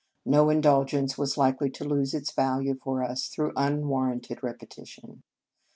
No 0.25 0.49
indulgence 0.49 1.15
was 1.15 1.37
likely 1.37 1.69
to 1.69 1.83
lose 1.83 2.15
its 2.15 2.31
value 2.31 2.73
for 2.73 3.03
us 3.03 3.27
through 3.27 3.53
unwar 3.55 4.07
ranted 4.07 4.41
repetition. 4.41 5.21